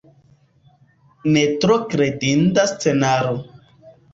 [1.35, 3.39] Ne tro kredinda scenaro.